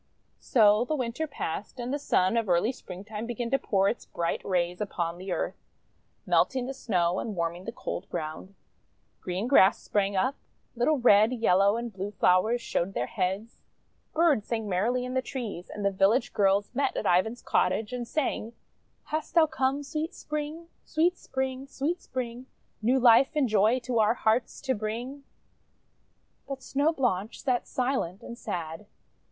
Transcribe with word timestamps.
So 0.39 0.83
the 0.83 0.95
Winter 0.95 1.27
passed 1.27 1.79
and 1.79 1.93
the 1.93 1.99
Sun 1.99 2.35
of 2.35 2.49
early 2.49 2.71
Springtime 2.71 3.27
began 3.27 3.51
to 3.51 3.59
pour 3.59 3.87
its 3.87 4.03
bright 4.07 4.43
rays 4.43 4.81
upon 4.81 5.19
the 5.19 5.31
earth, 5.31 5.67
melting 6.25 6.65
the 6.65 6.73
Snow 6.73 7.19
and 7.19 7.35
warming 7.35 7.65
the 7.65 7.71
cold 7.71 8.09
ground. 8.09 8.55
Green 9.19 9.47
grass 9.47 9.77
sprang 9.79 10.15
up; 10.15 10.35
little 10.75 10.97
red, 10.97 11.31
yellow, 11.31 11.77
and 11.77 11.93
blue 11.93 12.09
flowers 12.09 12.61
showed 12.63 12.95
their 12.95 13.05
heads; 13.05 13.61
birds 14.11 14.47
sang 14.47 14.67
merrily 14.67 15.05
in 15.05 15.13
the 15.13 15.21
trees, 15.21 15.69
and 15.69 15.85
the 15.85 15.91
village 15.91 16.33
girls 16.33 16.73
met 16.73 16.97
at 16.97 17.05
Ivan's 17.05 17.43
cottage 17.43 17.93
and 17.93 18.07
sang:— 18.07 18.53
"Hast 19.11 19.35
thou 19.35 19.45
come, 19.45 19.83
Sweet 19.83 20.15
Spring! 20.15 20.67
Sweet 20.83 21.15
Spring! 21.15 21.67
Sweet 21.67 22.01
Spring! 22.01 22.47
New 22.81 22.99
life 22.99 23.35
and 23.35 23.47
joy 23.47 23.77
To 23.81 23.99
our 23.99 24.15
hearts 24.15 24.61
to 24.61 24.73
bring!" 24.73 25.25
But 26.47 26.63
Snow 26.63 26.91
Blanche 26.91 27.39
sat 27.43 27.67
silent 27.67 28.23
and 28.23 28.35
sad. 28.35 28.87